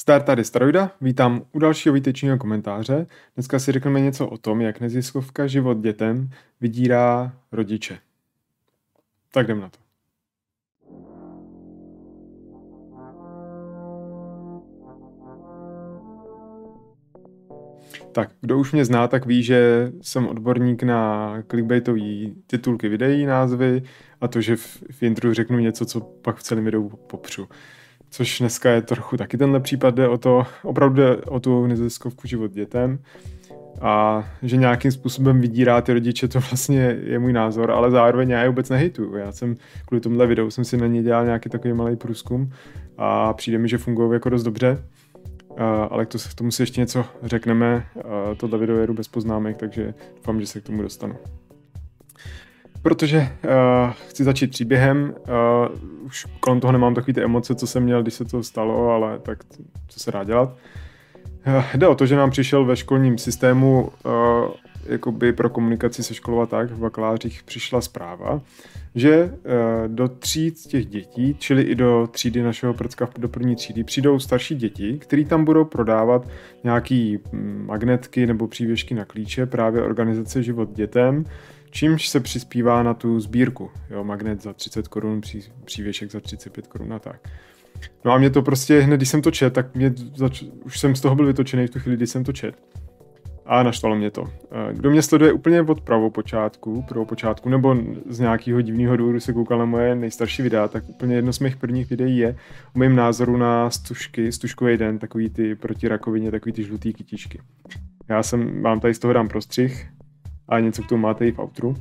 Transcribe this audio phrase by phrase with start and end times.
[0.00, 3.06] Zdar tady Staroida, vítám u dalšího výtečního komentáře.
[3.34, 6.30] Dneska si řekneme něco o tom, jak neziskovka život dětem
[6.60, 7.98] vydírá rodiče.
[9.32, 9.78] Tak jdem na to.
[18.12, 23.82] Tak, kdo už mě zná, tak ví, že jsem odborník na clickbaitový titulky videí, názvy
[24.20, 27.48] a to, že v, v intru řeknu něco, co pak v celém videu popřu
[28.10, 32.28] což dneska je trochu taky tenhle případ, jde o to, opravdu jde o tu neziskovku
[32.28, 32.98] život dětem
[33.80, 38.42] a že nějakým způsobem vydírá ty rodiče, to vlastně je můj názor, ale zároveň já
[38.42, 39.16] je vůbec nehejtuju.
[39.16, 42.52] Já jsem kvůli tomuhle videu jsem si na ně dělal nějaký takový malý průzkum
[42.98, 44.78] a přijde mi, že fungují jako dost dobře.
[45.90, 47.86] ale to, k tomu si ještě něco řekneme.
[48.36, 51.16] Tohle video jedu bez poznámek, takže doufám, že se k tomu dostanu.
[52.82, 55.14] Protože uh, chci začít příběhem,
[55.72, 58.90] uh, už kolem toho nemám takové ty emoce, co jsem měl, když se to stalo,
[58.90, 59.38] ale tak
[59.88, 60.56] co se dá dělat.
[61.46, 64.12] Uh, jde o to, že nám přišel ve školním systému uh,
[64.86, 68.40] jakoby pro komunikaci se školou a tak, v bakalářích přišla zpráva,
[68.94, 69.30] že uh,
[69.88, 74.18] do tří z těch dětí, čili i do třídy našeho prcka do první třídy, přijdou
[74.18, 76.28] starší děti, který tam budou prodávat
[76.64, 81.24] nějaký mm, magnetky nebo přívěšky na klíče, právě organizace Život dětem,
[81.70, 83.70] čímž se přispívá na tu sbírku.
[83.90, 87.28] Jo, magnet za 30 korun, pří, přívěšek za 35 korun a tak.
[88.04, 90.94] No a mě to prostě, hned když jsem to čet, tak mě zač- už jsem
[90.94, 92.54] z toho byl vytočený v tu chvíli, kdy jsem to čet.
[93.46, 94.24] A naštvalo mě to.
[94.72, 95.80] Kdo mě sleduje úplně od
[96.12, 97.76] počátku, prvou počátku, nebo
[98.08, 101.56] z nějakého divného důvodu se koukal na moje nejstarší videa, tak úplně jedno z mých
[101.56, 102.36] prvních videí je
[102.76, 107.40] o mém názoru na stužky, stužkový den, takový ty proti rakovině, takový ty žlutý kytičky.
[108.08, 109.88] Já jsem, vám tady z toho dám prostřih,
[110.50, 111.74] a něco k tomu máte i v outru.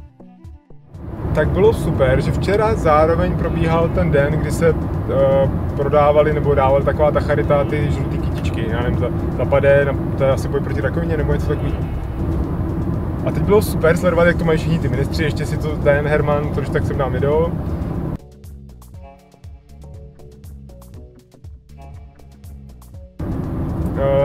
[1.35, 4.77] Tak bylo super, že včera zároveň probíhal ten den, kdy se uh,
[5.75, 8.99] prodávali nebo dávali taková ta charita, ty žlutý kytičky, já nevím,
[9.37, 11.73] zapadé, to je asi boj proti rakovině nebo něco takový.
[13.25, 16.07] A teď bylo super sledovat, jak to mají všichni ty ministři, ještě si to Dan
[16.07, 17.51] Herman, to už tak jsem dám video,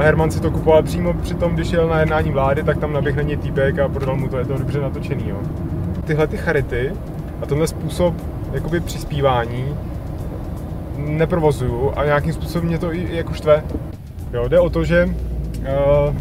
[0.01, 3.17] Herman si to kupoval přímo při tom, když jel na jednání vlády, tak tam naběh
[3.17, 5.29] na něj týpek a prodal mu to, je to dobře natočený.
[5.29, 5.37] Jo.
[6.05, 6.93] Tyhle ty charity
[7.43, 8.15] a tenhle způsob
[8.53, 9.75] jakoby přispívání
[10.97, 13.63] neprovozuju a nějakým způsobem mě to i jako štve.
[14.33, 16.15] Jo, jde o to, že uh,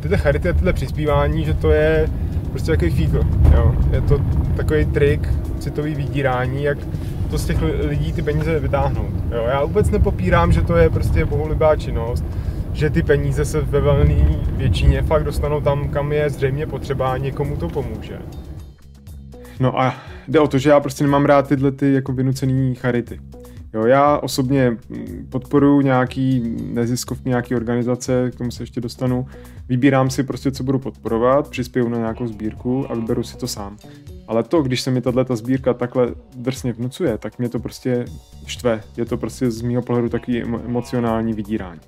[0.00, 2.08] tyhle charity a tyhle přispívání, že to je
[2.50, 3.20] prostě takový fígl.
[3.54, 3.74] Jo.
[3.90, 4.18] Je to
[4.56, 6.78] takový trik, citový vydírání, jak
[7.30, 7.58] to z těch
[7.88, 9.10] lidí ty peníze vytáhnout.
[9.30, 9.44] Jo.
[9.48, 12.24] Já vůbec nepopírám, že to je prostě bohulibá činnost,
[12.72, 17.16] že ty peníze se ve velné většině fakt dostanou tam, kam je zřejmě potřeba a
[17.16, 18.18] někomu to pomůže.
[19.60, 19.94] No a
[20.28, 23.20] jde o to, že já prostě nemám rád tyhle ty jako vynucený charity.
[23.74, 24.76] Jo, já osobně
[25.28, 29.26] podporuji nějaký neziskov, nějaký organizace, k tomu se ještě dostanu.
[29.68, 33.76] Vybírám si prostě, co budu podporovat, přispěju na nějakou sbírku a vyberu si to sám.
[34.28, 38.04] Ale to, když se mi tato sbírka takhle drsně vnucuje, tak mě to prostě
[38.46, 38.80] štve.
[38.96, 41.80] Je to prostě z mého pohledu takový emocionální vydírání.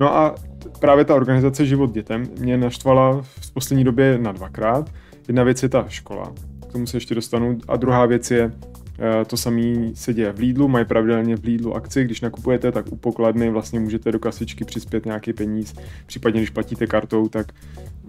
[0.00, 0.34] No a
[0.80, 4.90] právě ta organizace Život dětem mě naštvala v poslední době na dvakrát.
[5.28, 6.32] Jedna věc je ta škola,
[6.68, 8.52] k tomu se ještě dostanu, a druhá věc je
[8.98, 9.62] eh, to samé
[9.94, 13.80] se děje v Lidlu, mají pravidelně v Lidlu akci, když nakupujete, tak u pokladny vlastně
[13.80, 15.74] můžete do kasičky přispět nějaký peníz,
[16.06, 17.52] případně když platíte kartou, tak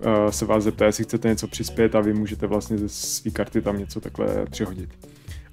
[0.02, 3.62] eh, se vás zeptá, jestli chcete něco přispět a vy můžete vlastně ze své karty
[3.62, 4.90] tam něco takhle přihodit.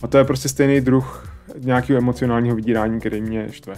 [0.03, 3.75] A to je prostě stejný druh nějakého emocionálního vydírání, který mě štve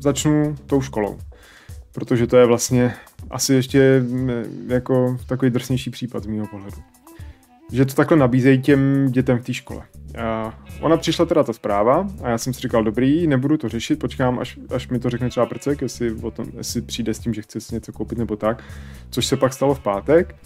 [0.00, 1.18] začnu tou školou.
[1.92, 2.94] Protože to je vlastně
[3.30, 4.30] asi ještě mm,
[4.68, 6.76] jako takový drsnější případ z mého pohledu.
[7.72, 9.82] Že to takhle nabízejí těm dětem v té škole.
[10.18, 13.98] A ona přišla teda ta zpráva a já jsem si říkal, dobrý, nebudu to řešit,
[13.98, 17.34] počkám, až, až mi to řekne třeba prcek, jestli, o tom, jestli přijde s tím,
[17.34, 18.62] že chce si něco koupit nebo tak,
[19.10, 20.36] což se pak stalo v pátek.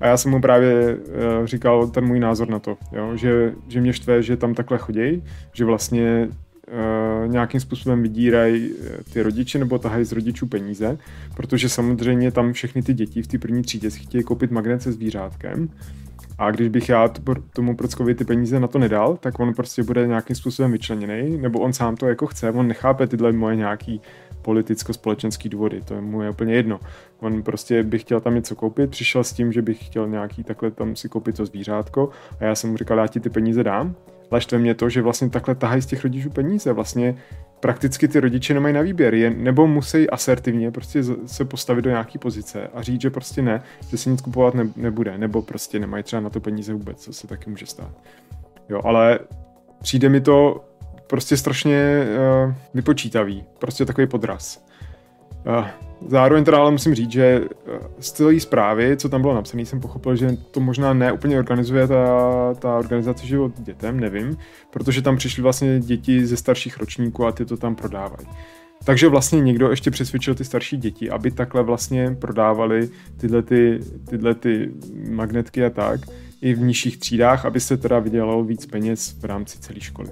[0.00, 3.16] A já jsem mu právě uh, říkal ten můj názor na to, jo?
[3.16, 6.28] Že, že mě štve, že tam takhle chodí, že vlastně
[6.68, 10.98] uh, nějakým způsobem vydírají eh, ty rodiče nebo tahají z rodičů peníze,
[11.36, 14.92] protože samozřejmě tam všechny ty děti v té první třídě si chtějí koupit magnet se
[14.92, 15.68] zvířátkem
[16.38, 17.08] a když bych já
[17.52, 21.60] tomu Prockovi ty peníze na to nedal, tak on prostě bude nějakým způsobem vyčleněný, nebo
[21.60, 24.00] on sám to jako chce, on nechápe tyhle moje nějaký
[24.42, 26.80] politicko-společenský důvody, to je mu je úplně jedno.
[27.20, 30.70] On prostě by chtěl tam něco koupit, přišel s tím, že bych chtěl nějaký takhle
[30.70, 32.10] tam si koupit to zvířátko
[32.40, 33.94] a já jsem mu říkal, já ti ty peníze dám,
[34.30, 36.72] Leštve mě to, že vlastně takhle tahají z těch rodičů peníze.
[36.72, 37.14] Vlastně
[37.60, 42.18] prakticky ty rodiče nemají na výběr, je, nebo musí asertivně prostě se postavit do nějaký
[42.18, 46.02] pozice a říct, že prostě ne, že se nic kupovat ne, nebude, nebo prostě nemají
[46.02, 47.90] třeba na to peníze vůbec, co se taky může stát.
[48.68, 49.18] Jo, ale
[49.82, 50.64] přijde mi to
[51.06, 52.06] prostě strašně
[52.46, 54.66] uh, vypočítavý, prostě takový podraz.
[56.06, 57.44] Zároveň teda ale musím říct, že
[58.00, 62.54] z celé zprávy, co tam bylo napsané, jsem pochopil, že to možná neúplně organizuje ta,
[62.54, 64.36] ta organizace život dětem, nevím,
[64.70, 68.28] protože tam přišly vlastně děti ze starších ročníků a ty to tam prodávají.
[68.84, 74.34] Takže vlastně někdo ještě přesvědčil ty starší děti, aby takhle vlastně prodávali tyhle, ty, tyhle
[74.34, 74.70] ty
[75.10, 76.00] magnetky a tak
[76.40, 80.08] i v nižších třídách, aby se teda vydělalo víc peněz v rámci celé školy.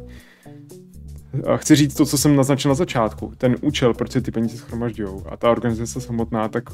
[1.57, 3.33] Chci říct to, co jsem naznačil na začátku.
[3.39, 6.65] Ten účel, proč se ty peníze schromažďují a ta organizace samotná, tak,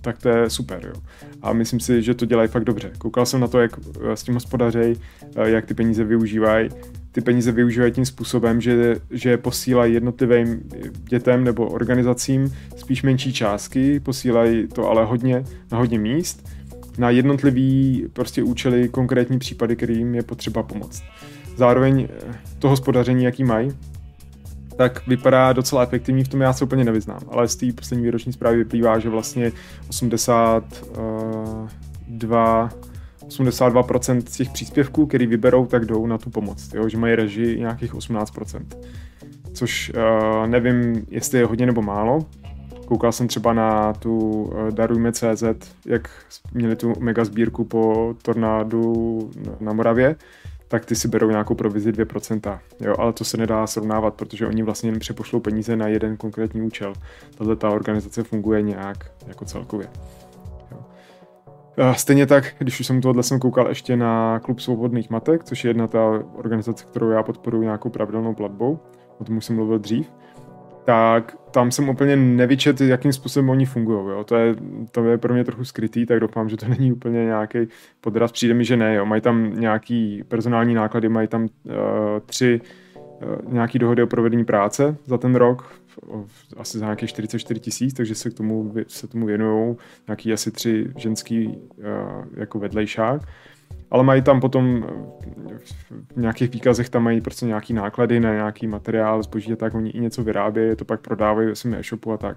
[0.00, 0.80] tak to je super.
[0.86, 1.02] Jo.
[1.42, 2.92] A myslím si, že to dělají fakt dobře.
[2.98, 4.96] Koukal jsem na to, jak eh, s tím hospodařej,
[5.36, 6.68] eh, jak ty peníze využívají.
[7.12, 10.62] Ty peníze využívají tím způsobem, že, že posílají jednotlivým
[11.04, 16.48] dětem nebo organizacím spíš menší částky, posílají to ale hodně na hodně míst,
[16.98, 21.02] na jednotlivý prostě účely, konkrétní případy, kterým je potřeba pomoct.
[21.56, 23.72] Zároveň eh, to hospodaření, jaký mají,
[24.80, 28.32] tak vypadá docela efektivní, v tom já se úplně nevyznám, ale z té poslední výroční
[28.32, 29.52] zprávy vyplývá, že vlastně
[29.88, 32.70] 82
[33.26, 36.88] 82% eh, z těch příspěvků, který vyberou, tak jdou na tu pomoc, jo?
[36.88, 38.60] že mají režii nějakých 18%.
[39.52, 42.26] Což uh, nevím, jestli je hodně nebo málo.
[42.86, 45.42] Koukal jsem třeba na tu uh, Darujme.cz,
[45.86, 46.10] jak
[46.54, 49.30] měli tu mega sbírku po tornádu
[49.60, 50.16] na Moravě
[50.70, 52.58] tak ty si berou nějakou provizi 2%.
[52.80, 56.62] Jo, ale to se nedá srovnávat, protože oni vlastně jen přepošlou peníze na jeden konkrétní
[56.62, 56.92] účel.
[57.38, 59.88] Tahle ta organizace funguje nějak jako celkově.
[61.96, 65.70] Stejně tak, když už jsem tohle jsem koukal ještě na Klub svobodných matek, což je
[65.70, 68.78] jedna ta organizace, kterou já podporuji nějakou pravidelnou platbou,
[69.18, 70.12] o tom už jsem mluvil dřív,
[70.90, 74.24] tak tam jsem úplně nevyčet, jakým způsobem oni fungují.
[74.24, 74.54] To, je,
[74.90, 77.58] to je pro mě trochu skrytý, tak doufám, že to není úplně nějaký
[78.00, 78.32] podraz.
[78.32, 78.94] Přijde mi, že ne.
[78.94, 79.06] Jo.
[79.06, 81.48] Mají tam nějaký personální náklady, mají tam uh,
[82.26, 82.60] tři
[82.94, 85.72] uh, nějaký dohody o provedení práce za ten rok,
[86.56, 89.76] asi za nějakých 44 tisíc, takže se k tomu, se tomu věnují
[90.08, 91.54] nějaký asi tři ženský uh,
[92.36, 93.22] jako vedlejšák
[93.90, 94.86] ale mají tam potom
[96.16, 99.90] v nějakých výkazech tam mají prostě nějaký náklady na nějaký materiál, zboží a tak, oni
[99.90, 102.36] i něco vyrábějí, to pak prodávají ve svém e-shopu a tak.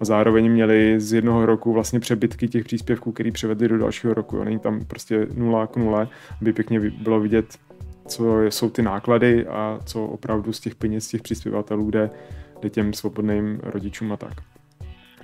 [0.00, 4.36] A zároveň měli z jednoho roku vlastně přebytky těch příspěvků, který převedli do dalšího roku.
[4.36, 4.44] Jo.
[4.44, 6.08] Není tam prostě nula k nule,
[6.40, 7.58] aby pěkně bylo vidět,
[8.06, 12.10] co jsou ty náklady a co opravdu z těch peněz těch příspěvatelů jde,
[12.62, 14.32] jde těm svobodným rodičům a tak.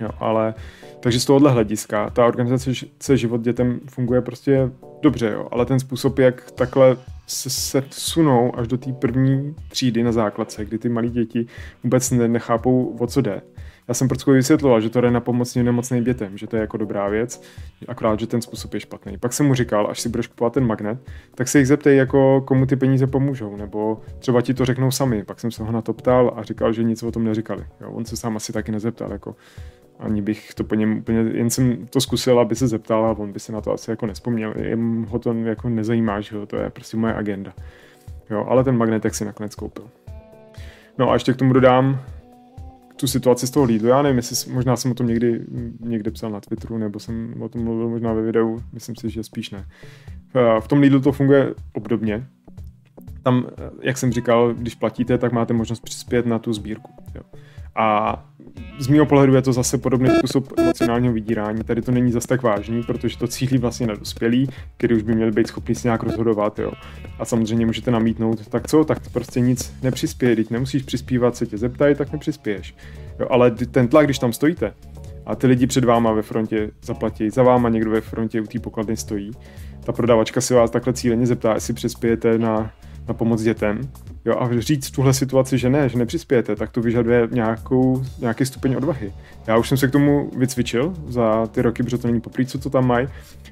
[0.01, 0.53] Jo, ale
[0.99, 4.71] takže z tohohle hlediska ta organizace Život dětem funguje prostě
[5.01, 6.97] dobře, jo, ale ten způsob, jak takhle
[7.27, 11.45] se, se sunou až do té první třídy na základce, kdy ty malí děti
[11.83, 13.41] vůbec nechápou, o co jde.
[13.87, 16.77] Já jsem Prckovi vysvětloval, že to jde na pomoc nemocným dětem, že to je jako
[16.77, 17.41] dobrá věc,
[17.87, 19.17] akorát, že ten způsob je špatný.
[19.17, 20.99] Pak jsem mu říkal, až si budeš kupovat ten magnet,
[21.35, 25.23] tak se jich zeptej, jako komu ty peníze pomůžou, nebo třeba ti to řeknou sami.
[25.23, 27.65] Pak jsem se ho na to ptal a říkal, že nic o tom neříkali.
[27.81, 29.35] Jo, on se sám asi taky nezeptal, jako
[29.99, 33.31] ani bych to po něm úplně, jen jsem to zkusil, aby se zeptal a on
[33.31, 34.53] by se na to asi jako nespomněl.
[34.57, 37.53] Jen ho to jako nezajímá, že jo, to je prostě moje agenda.
[38.29, 39.89] Jo, ale ten magnetek si nakonec koupil.
[40.97, 42.01] No a ještě k tomu dodám
[42.95, 43.87] tu situaci z toho Lidlu.
[43.87, 45.41] Já nevím, jestli možná jsem o tom někdy,
[45.79, 49.23] někde psal na Twitteru, nebo jsem o tom mluvil možná ve videu, myslím si, že
[49.23, 49.65] spíš ne.
[50.59, 52.27] V tom Lidlu to funguje obdobně.
[53.23, 53.45] Tam,
[53.81, 56.91] jak jsem říkal, když platíte, tak máte možnost přispět na tu sbírku.
[57.77, 58.23] A
[58.79, 61.63] z mého pohledu je to zase podobný způsob emocionálního vydírání.
[61.63, 65.15] Tady to není zase tak vážný, protože to cílí vlastně na dospělí, který už by
[65.15, 66.59] měli být schopni si nějak rozhodovat.
[66.59, 66.71] Jo.
[67.19, 71.57] A samozřejmě můžete namítnout, tak co, tak prostě nic nepřispěje, když nemusíš přispívat, se tě
[71.57, 72.75] zeptají, tak nepřispěješ.
[73.19, 74.73] Jo, ale ten tlak, když tam stojíte
[75.25, 78.59] a ty lidi před váma ve frontě zaplatí, za váma někdo ve frontě u té
[78.59, 79.31] pokladny stojí,
[79.83, 82.71] ta prodavačka si vás takhle cíleně zeptá, jestli přispějete na,
[83.07, 83.81] na pomoc dětem,
[84.27, 88.75] Jo, a říct tuhle situaci, že ne, že nepřispějete, tak to vyžaduje nějakou, nějaký stupeň
[88.75, 89.13] odvahy.
[89.47, 92.59] Já už jsem se k tomu vycvičil za ty roky, protože to není poprvé, co
[92.59, 93.07] to tam mají,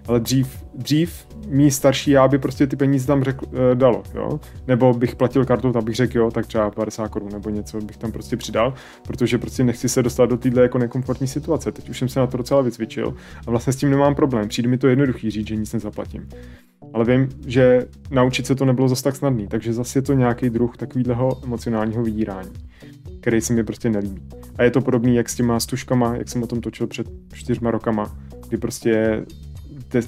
[0.07, 4.39] ale dřív, dřív mý starší já by prostě ty peníze tam řekl, e, dalo, jo?
[4.67, 7.97] Nebo bych platil kartou, tak bych řekl, jo, tak třeba 50 korun nebo něco bych
[7.97, 8.73] tam prostě přidal,
[9.07, 11.71] protože prostě nechci se dostat do téhle jako nekomfortní situace.
[11.71, 13.15] Teď už jsem se na to docela vycvičil
[13.47, 14.47] a vlastně s tím nemám problém.
[14.47, 16.29] Přijde mi to jednoduchý říct, že nic nezaplatím.
[16.93, 20.49] Ale vím, že naučit se to nebylo zase tak snadný, takže zase je to nějaký
[20.49, 22.51] druh takového emocionálního vydírání,
[23.21, 24.21] který se mi prostě nelíbí.
[24.57, 27.71] A je to podobný jak s těma stužkama, jak jsem o tom točil před čtyřma
[27.71, 28.17] rokama,
[28.49, 29.25] kdy prostě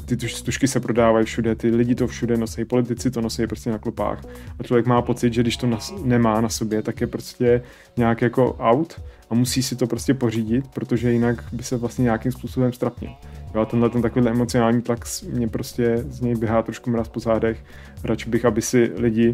[0.05, 3.71] ty, ty stužky se prodávají všude, ty lidi to všude nosí, politici to nosí prostě
[3.71, 4.21] na klopách.
[4.59, 7.61] A člověk má pocit, že když to nas, nemá na sobě, tak je prostě
[7.97, 12.31] nějak jako out a musí si to prostě pořídit, protože jinak by se vlastně nějakým
[12.31, 13.11] způsobem strapnil.
[13.55, 17.19] Jo, a tenhle ten takový emocionální tlak mě prostě z něj běhá trošku mraz po
[17.19, 17.63] zádech.
[18.03, 19.33] Radši bych, aby si lidi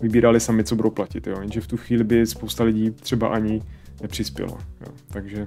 [0.00, 1.40] vybírali sami, co budou platit, jo.
[1.40, 3.62] Jenže v tu chvíli by spousta lidí třeba ani
[4.02, 4.92] nepřispělo, jo.
[5.12, 5.46] Takže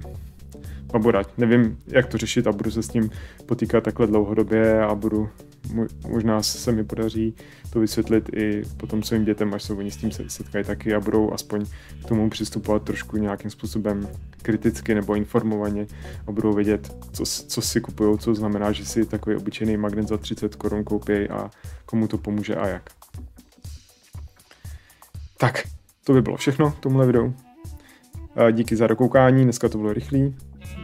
[0.94, 1.28] Baborať.
[1.38, 3.10] Nevím, jak to řešit a budu se s tím
[3.46, 5.28] potýkat takhle dlouhodobě a budu,
[6.08, 7.34] možná se mi podaří
[7.70, 11.32] to vysvětlit i potom svým dětem, až se oni s tím setkají taky a budou
[11.32, 11.66] aspoň
[12.04, 14.08] k tomu přistupovat trošku nějakým způsobem
[14.42, 15.86] kriticky nebo informovaně
[16.26, 20.16] a budou vědět, co, co si kupují, co znamená, že si takový obyčejný magnet za
[20.16, 21.50] 30 korun koupí a
[21.86, 22.90] komu to pomůže a jak.
[25.36, 25.62] Tak,
[26.04, 27.34] to by bylo všechno k tomuhle videu.
[28.52, 30.36] Díky za dokoukání, dneska to bylo rychlý,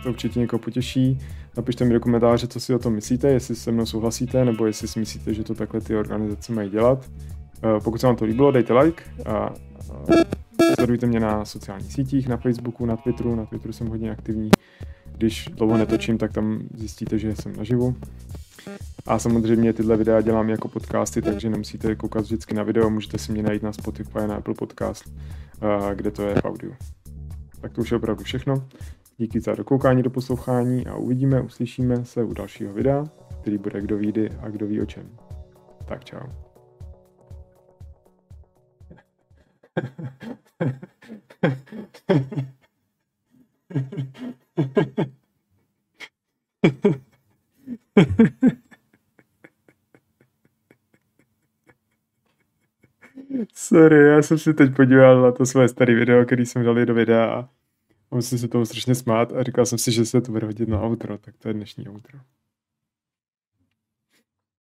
[0.02, 1.19] to určitě někoho potěší.
[1.57, 4.88] Napište mi do komentáře, co si o tom myslíte, jestli se mnou souhlasíte, nebo jestli
[4.88, 7.11] si myslíte, že to takhle ty organizace mají dělat.
[7.85, 9.54] Pokud se vám to líbilo, dejte like a
[10.75, 13.35] sledujte mě na sociálních sítích, na Facebooku, na Twitteru.
[13.35, 14.50] Na Twitteru jsem hodně aktivní.
[15.16, 17.97] Když dlouho netočím, tak tam zjistíte, že jsem naživu.
[19.07, 23.33] A samozřejmě tyhle videa dělám jako podcasty, takže nemusíte koukat vždycky na video, můžete si
[23.33, 25.05] mě najít na Spotify, na Apple Podcast,
[25.62, 26.73] eh, kde to je v audio.
[27.61, 28.69] Tak to už je opravdu všechno.
[29.19, 33.05] Díky za dokoukání, do poslouchání a uvidíme, uslyšíme se u dalšího videa,
[33.40, 35.11] který bude kdo ví a kdo ví o čem.
[35.85, 36.26] Tak čau.
[53.80, 56.94] Sorry, já jsem si teď podíval na to své staré video, který jsem dal do
[56.94, 57.25] videa
[58.10, 60.68] a musím se tomu strašně smát a říkal jsem si, že se to bude hodit
[60.68, 62.18] na outro, tak to je dnešní outro.